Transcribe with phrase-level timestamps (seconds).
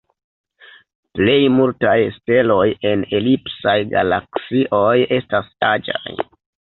[1.17, 6.15] Plej multaj steloj en elipsaj galaksioj estas aĝaj.